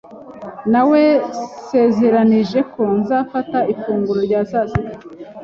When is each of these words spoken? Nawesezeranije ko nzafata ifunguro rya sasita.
Nawesezeranije 0.71 2.59
ko 2.73 2.81
nzafata 2.99 3.59
ifunguro 3.73 4.19
rya 4.27 4.41
sasita. 4.49 4.95